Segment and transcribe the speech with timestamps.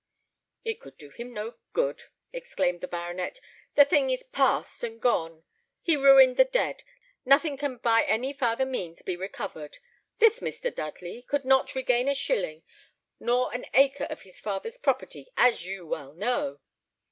[0.65, 3.39] "It could do him no good," exclaimed the baronet;
[3.75, 5.43] "the thing is past and gone;
[5.79, 6.81] he ruined and dead;
[7.23, 9.77] nothing can by any farther means be recovered.
[10.17, 10.73] This Mr.
[10.73, 12.63] Dudley, could not regain a shilling,
[13.19, 16.59] nor an acre of his father's property, as you well know."